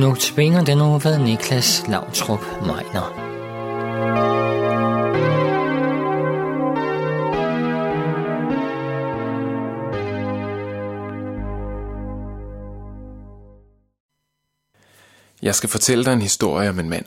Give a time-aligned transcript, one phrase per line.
[0.00, 3.30] Nu tvinger den nu ved Niklas Lautrup Meiner.
[15.42, 17.06] Jeg skal fortælle dig en historie om en mand.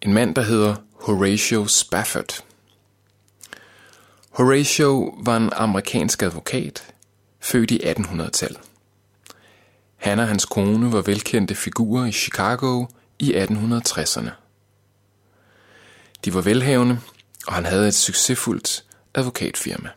[0.00, 2.44] En mand, der hedder Horatio Spafford.
[4.30, 6.94] Horatio var en amerikansk advokat,
[7.40, 8.71] født i 1800-tallet.
[10.02, 12.86] Han og hans kone var velkendte figurer i Chicago
[13.18, 14.30] i 1860'erne.
[16.24, 17.00] De var velhavende,
[17.46, 18.84] og han havde et succesfuldt
[19.14, 19.88] advokatfirma.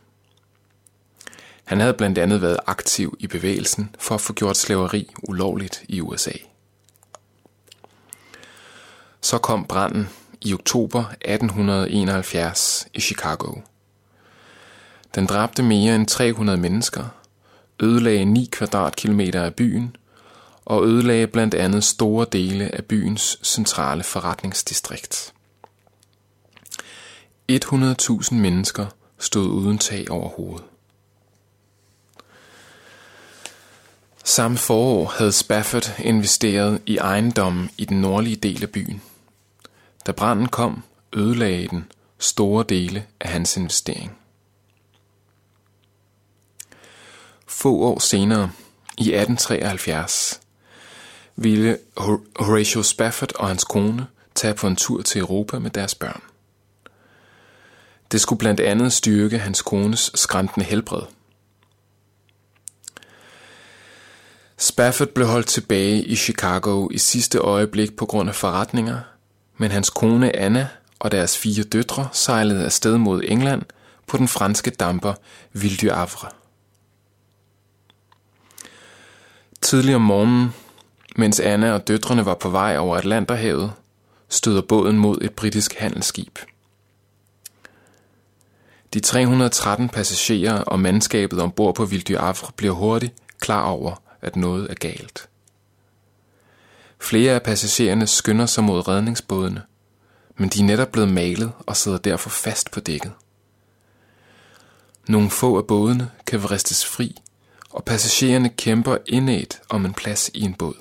[1.64, 6.02] Han havde blandt andet været aktiv i bevægelsen for at få gjort slaveri ulovligt i
[6.02, 6.38] USA.
[9.22, 10.10] Så kom branden
[10.42, 13.54] i oktober 1871 i Chicago.
[15.16, 17.25] Den dræbte mere end 300 mennesker,
[17.80, 19.96] ødelagde 9 kvadratkilometer af byen
[20.66, 25.34] og ødelagde blandt andet store dele af byens centrale forretningsdistrikt.
[27.52, 28.86] 100.000 mennesker
[29.20, 30.64] stod uden tag over hovedet.
[34.24, 39.02] Samme forår havde Spafford investeret i ejendommen i den nordlige del af byen.
[40.06, 44.18] Da branden kom, ødelagde den store dele af hans investering.
[47.66, 48.52] Få år senere,
[48.98, 50.40] i 1873,
[51.36, 51.78] ville
[52.36, 56.22] Horatio Spafford og hans kone tage på en tur til Europa med deres børn.
[58.12, 61.02] Det skulle blandt andet styrke hans kones skræntende helbred.
[64.58, 69.00] Spafford blev holdt tilbage i Chicago i sidste øjeblik på grund af forretninger,
[69.58, 70.68] men hans kone Anna
[71.00, 73.62] og deres fire døtre sejlede afsted mod England
[74.08, 75.14] på den franske damper
[75.54, 76.30] Ville du Havre.
[79.66, 80.54] Tidlig om morgenen,
[81.16, 83.74] mens Anna og døtrene var på vej over Atlanterhavet,
[84.30, 86.40] støder båden mod et britisk handelsskib.
[88.94, 94.36] De 313 passagerer og mandskabet ombord på Ville du Havre bliver hurtigt klar over, at
[94.36, 95.30] noget er galt.
[97.00, 99.62] Flere af passagererne skynder sig mod redningsbådene,
[100.38, 103.12] men de er netop blevet malet og sidder derfor fast på dækket.
[105.08, 107.16] Nogle få af bådene kan vristes fri,
[107.76, 110.76] og passagererne kæmper indet om en plads i en båd.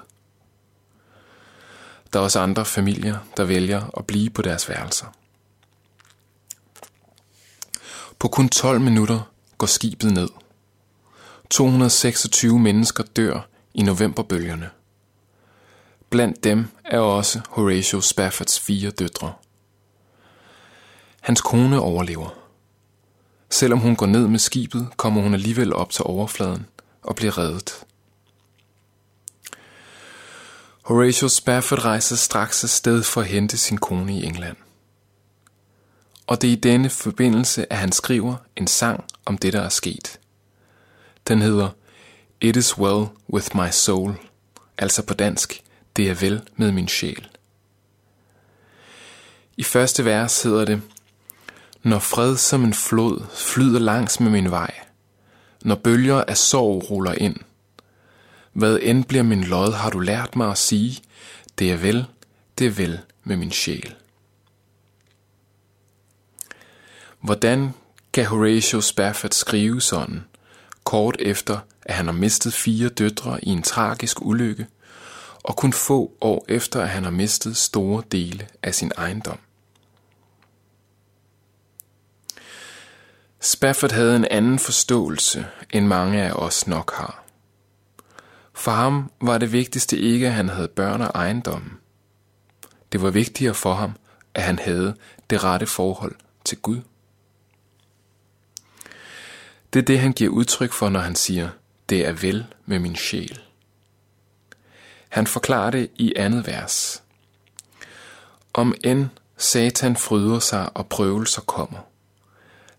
[2.13, 5.07] Der er også andre familier, der vælger at blive på deres værelser.
[8.19, 9.21] På kun 12 minutter
[9.59, 10.29] går skibet ned.
[11.51, 14.71] 226 mennesker dør i novemberbølgerne.
[16.11, 19.33] Blandt dem er også Horatio Spaffords fire døtre.
[21.21, 22.39] Hans kone overlever.
[23.51, 26.67] Selvom hun går ned med skibet, kommer hun alligevel op til overfladen
[27.05, 27.85] og bliver reddet.
[30.83, 34.57] Horatio Spafford rejser straks afsted for at hente sin kone i England.
[36.27, 39.69] Og det er i denne forbindelse, at han skriver en sang om det, der er
[39.69, 40.21] sket.
[41.29, 41.71] Den hedder
[42.41, 44.15] It is well with my soul,
[44.79, 45.63] altså på dansk,
[45.97, 47.29] det er vel med min sjæl.
[49.57, 50.83] I første vers hedder det,
[51.83, 54.84] Når fred som en flod flyder langs med min vej,
[55.65, 57.37] når bølger af sorg ruller ind.
[58.53, 61.03] Hvad end bliver min lod, har du lært mig at sige,
[61.59, 62.07] det er vel,
[62.59, 63.95] det er vel med min sjæl.
[67.21, 67.71] Hvordan
[68.13, 70.25] kan Horatio Spafford skrive sådan,
[70.85, 74.67] kort efter at han har mistet fire døtre i en tragisk ulykke,
[75.43, 79.39] og kun få år efter at han har mistet store dele af sin ejendom?
[83.45, 87.25] Spafford havde en anden forståelse, end mange af os nok har.
[88.55, 91.73] For ham var det vigtigste ikke, at han havde børn og ejendommen.
[92.93, 93.97] Det var vigtigere for ham,
[94.35, 94.97] at han havde
[95.31, 96.15] det rette forhold
[96.45, 96.81] til Gud.
[99.73, 101.49] Det er det, han giver udtryk for, når han siger,
[101.89, 103.41] det er vel med min sjæl.
[105.09, 107.03] Han forklarer det i andet vers.
[108.55, 111.79] Om end Satan fryder sig og prøvelser kommer,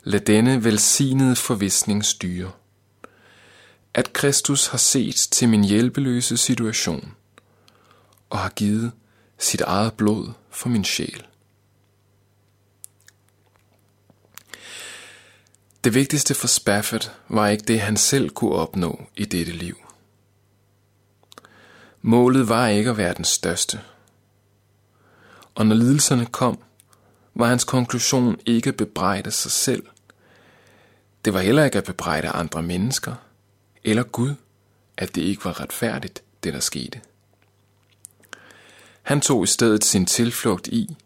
[0.08, 2.52] Lad denne velsignede forvisning styre.
[3.94, 7.14] At Kristus har set til min hjælpeløse situation
[8.30, 8.92] og har givet
[9.38, 11.26] sit eget blod for min sjæl.
[15.84, 19.78] Det vigtigste for Spafford var ikke det, han selv kunne opnå i dette liv.
[22.02, 23.82] Målet var ikke at være den største.
[25.56, 26.60] Og når lidelserne kom,
[27.36, 29.84] var hans konklusion ikke at bebrejde sig selv,
[31.26, 33.16] det var heller ikke at bebrejde andre mennesker,
[33.84, 34.36] eller Gud,
[34.98, 37.02] at det ikke var retfærdigt, det der skete.
[39.02, 40.98] Han tog i stedet sin tilflugt i,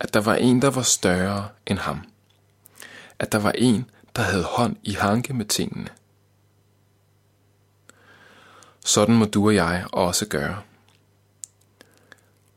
[0.00, 2.00] at der var en, der var større end ham.
[3.18, 5.88] At der var en, der havde hånd i hanke med tingene.
[8.84, 10.62] Sådan må du og jeg også gøre.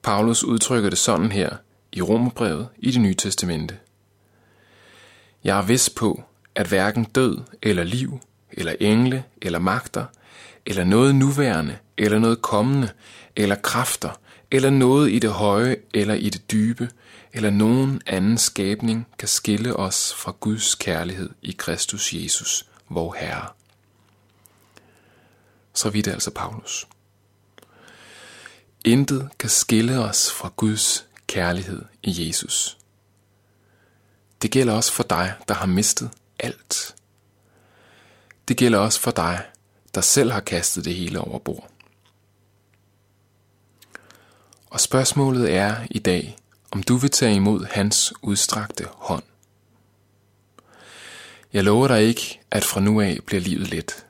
[0.01, 1.57] Paulus udtrykker det sådan her
[1.91, 3.79] i Romerbrevet i det nye testamente.
[5.44, 6.23] Jeg er vist på,
[6.57, 8.19] at hverken død eller liv,
[8.51, 10.06] eller engle eller magter,
[10.65, 12.89] eller noget nuværende, eller noget kommende,
[13.36, 14.19] eller kræfter,
[14.51, 16.89] eller noget i det høje eller i det dybe,
[17.33, 23.48] eller nogen anden skabning kan skille os fra Guds kærlighed i Kristus Jesus, vor Herre.
[25.74, 26.88] Så vidt altså Paulus.
[28.86, 32.77] Intet kan skille os fra Guds kærlighed i Jesus.
[34.42, 36.95] Det gælder også for dig, der har mistet alt.
[38.47, 39.45] Det gælder også for dig,
[39.95, 41.69] der selv har kastet det hele over bord.
[44.69, 46.37] Og spørgsmålet er i dag,
[46.71, 49.23] om du vil tage imod hans udstrakte hånd.
[51.53, 54.05] Jeg lover dig ikke, at fra nu af bliver livet let.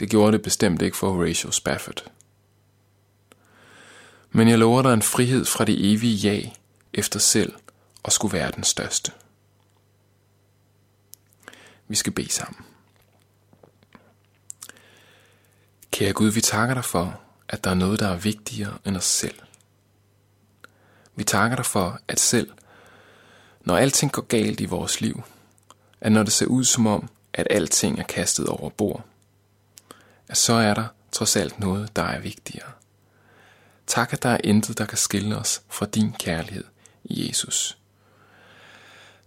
[0.00, 2.04] Det gjorde det bestemt ikke for Horatio Spafford.
[4.30, 6.50] Men jeg lover dig en frihed fra det evige ja
[6.92, 7.52] efter selv
[8.02, 9.12] og skulle være den største.
[11.88, 12.64] Vi skal bede sammen.
[15.90, 19.04] Kære Gud, vi takker dig for, at der er noget, der er vigtigere end os
[19.04, 19.38] selv.
[21.16, 22.50] Vi takker dig for, at selv
[23.60, 25.22] når alting går galt i vores liv,
[26.00, 29.04] at når det ser ud som om, at alting er kastet over bord,
[30.28, 32.70] at så er der trods alt noget, der er vigtigere.
[33.86, 36.64] Tak, at der er intet, der kan skille os fra din kærlighed
[37.04, 37.78] i Jesus.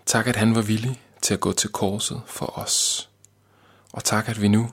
[0.05, 3.09] Tak, at han var villig til at gå til korset for os.
[3.93, 4.69] Og tak, at vi nu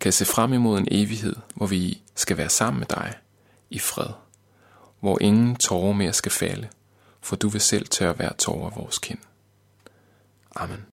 [0.00, 3.14] kan se frem imod en evighed, hvor vi skal være sammen med dig
[3.70, 4.12] i fred,
[5.00, 6.68] hvor ingen tårer mere skal falde,
[7.20, 9.18] for du vil selv tørre hver tårer af vores kind.
[10.54, 10.89] Amen.